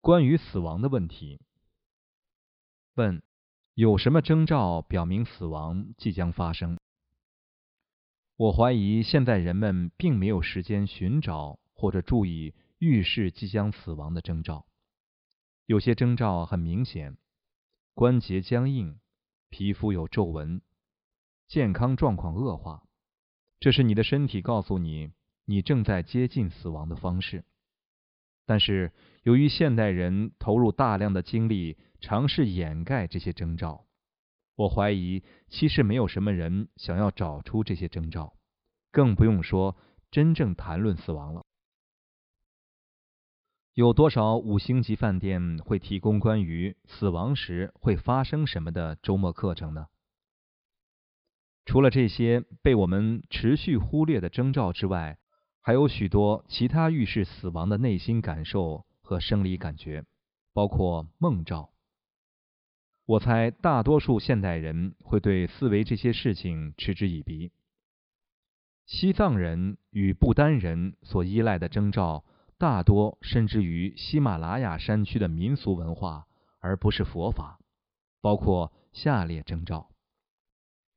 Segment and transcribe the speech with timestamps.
[0.00, 1.40] 关于死亡的问题。
[2.94, 3.22] 问：
[3.74, 6.78] 有什么征兆表明死亡即将发生？
[8.36, 14.66] 我怀疑现在人们并没有时间寻找或者注意预示即将死亡的征兆。
[15.66, 17.16] 有些征兆很明显：
[17.94, 19.00] 关节僵硬，
[19.50, 20.62] 皮肤有皱纹，
[21.48, 22.84] 健康状况恶化。
[23.60, 25.10] 这是你的身体告诉你
[25.44, 27.44] 你正在接近死亡的方式。
[28.48, 28.90] 但是，
[29.24, 33.84] 由于现代人投入大量的精力尝试掩盖这些征兆，
[34.56, 38.38] 我怀疑其实没有什么人想要找出这些征兆，
[38.90, 39.76] 更不用说
[40.10, 41.44] 真正谈论死亡了。
[43.74, 49.88] 有多少五星级饭店会提供关于死亡时会发生什么的周末课程呢？
[51.66, 55.18] 除了这些被我们持续忽略的征兆之外，
[55.60, 60.04] 还有许多其他预示死亡的内心感受和生理感觉，
[60.52, 61.70] 包括梦兆。
[63.04, 67.52] 我猜大多数现代人会对思维这些事情嗤之以鼻。
[68.86, 72.24] 西藏人与不丹人所依赖的征兆，
[72.56, 76.26] 大多深植于喜马拉雅山区的民俗文化，
[76.60, 77.58] 而不是佛法，
[78.20, 79.90] 包括下列征兆。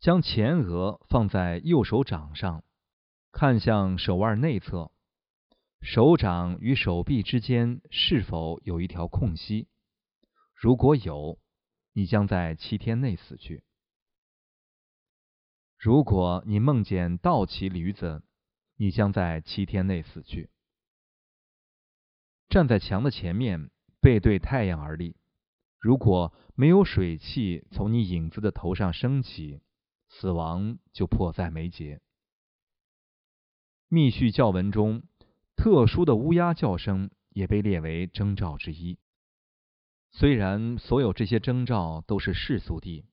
[0.00, 2.64] 将前额放在右手掌上，
[3.36, 4.92] 看向手腕内侧，
[5.82, 9.66] 手掌与手臂之间是否有一条空隙？
[10.54, 11.40] 如果有，
[11.92, 13.64] 你将在七天内死去。
[15.76, 18.22] 如果你梦见倒骑驴子，
[18.76, 20.48] 你将在七天内死去。
[22.48, 23.68] 站在墙的前面，
[24.00, 25.16] 背对太阳而立。
[25.80, 29.60] 如果没有水汽从你影子的头上升起。
[30.06, 32.00] 死亡就迫在眉睫。
[33.88, 35.02] 密续教文中，
[35.56, 38.98] 特殊的乌鸦叫声也被列为征兆之一。
[40.10, 43.04] 虽然所有这些征兆都是世俗地，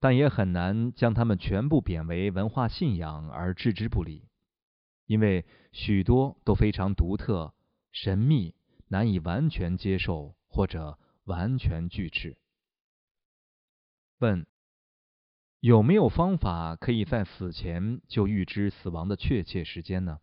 [0.00, 4.28] 但也很难将它们全部贬为文化信仰而置之不理，
[5.06, 7.54] 因为许多都非常独特、
[7.92, 8.54] 神秘，
[8.88, 12.38] 难以完全接受或者完全拒斥。
[14.18, 14.46] 问。
[15.60, 20.20] 有没有方法可以在死前就预知死亡的确切时间呢？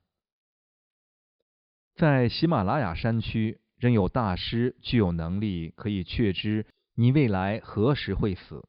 [1.93, 8.65] 在喜马拉雅山区，仍有大师具有能力可以确知你未来何时会死。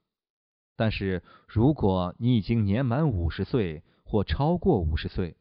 [0.74, 5.36] 但是，如果你已经年满五十岁或超过五十岁，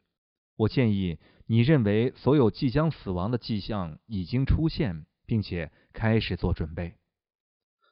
[0.56, 6.94] 我建议你认为所有即将死亡的迹象已经出现，并且开始做准备。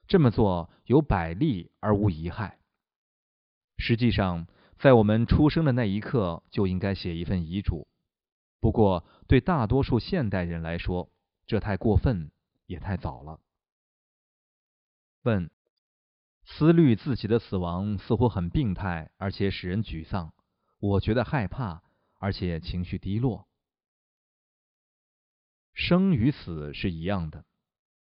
[0.07, 2.59] 这么做有百利而无一害。
[3.77, 4.47] 实际上，
[4.79, 7.87] 在我们出生的那一刻就应该写一份遗嘱。
[8.61, 11.11] 不过，对大多数现代人来说，
[11.47, 12.31] 这太过分，
[12.67, 13.41] 也太早了。
[15.23, 15.51] 问：
[16.45, 20.33] 思虑自己的死亡似乎很病态，而且使人沮丧。
[20.79, 21.83] 我觉得害怕，
[22.19, 23.49] 而且情绪低落。
[25.73, 27.45] 生与死是一样的，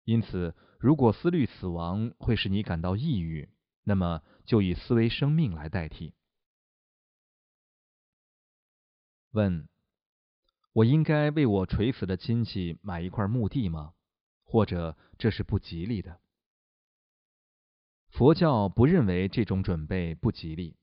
[0.05, 3.49] 因此，如果思虑死亡会使你感到抑郁。
[3.85, 6.15] 那么就以思维生命来代替。
[9.31, 9.69] 问：
[10.73, 13.93] 我应该为我垂死的亲戚买一块墓地吗？
[14.43, 16.21] 或者这是不吉利的？
[18.09, 20.77] 佛教不认为这种准备不吉利，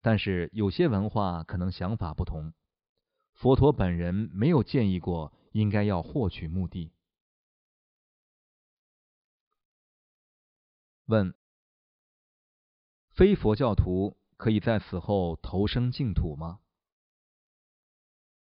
[0.00, 2.52] 但是有些文化可能想法不同。
[3.34, 6.92] 佛陀本人没有建议过应该要获取墓地。
[11.06, 11.34] 问。
[13.14, 16.60] 非佛教徒可以在死后投生净土吗？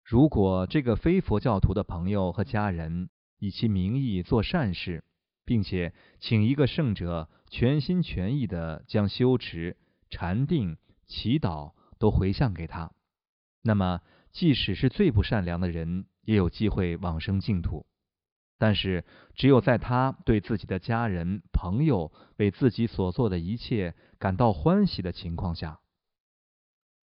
[0.04, 5.03] 如果这个非佛教徒的朋友和家人以其名义做善事，
[5.44, 9.76] 并且请一个圣者全心全意的将修持、
[10.08, 12.92] 禅定、祈祷都回向给他，
[13.62, 14.00] 那么
[14.31, 17.87] 即使是最不善良的人，也有机会往生净土。
[18.60, 25.81] 但是，只有在他对自己的家人、朋友为自己所做的一切感到欢喜的情况下，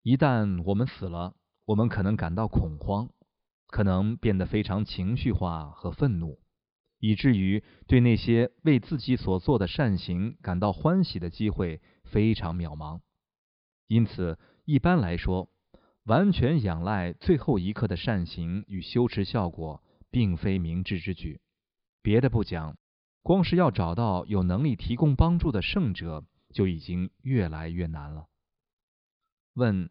[0.03, 1.35] 一旦我们死了，
[1.65, 3.09] 我们可能感到恐慌，
[3.69, 6.39] 可能变得非常情绪化和愤怒，
[6.99, 13.01] 以至于对那些为自己所做的善行感到欢喜的机会非常渺茫。
[13.87, 15.49] 因此，一般来说，
[16.05, 21.41] 完全仰赖最后一刻的善行与修持效果，并非明智之举。
[22.07, 22.77] 别的不讲，
[23.25, 26.25] 光是要找到有能力提供帮助的圣者，
[26.55, 28.29] 就已经越来越难了。
[29.55, 29.91] 问：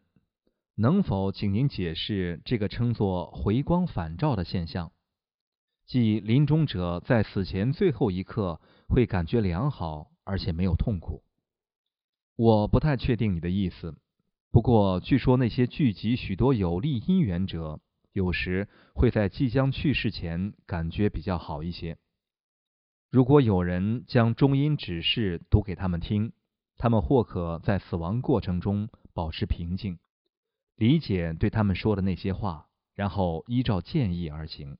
[0.76, 4.92] 能否请您解释这个称作回光返照的现象？
[5.84, 11.22] 即临终者在死前最后一刻会感觉良好，而且没有痛苦。
[12.34, 13.94] 我不太确定你的意思，
[14.50, 17.78] 不过据说那些聚集许多有利因缘者，
[18.14, 21.98] 有时会在即将去世前感觉比较好一些。
[23.10, 26.32] 如果有人将中音指示读给他们听，
[26.76, 29.98] 他们或可在死亡过程中保持平静，
[30.76, 34.76] 理解对他们说的那些话，然后依照建议而行。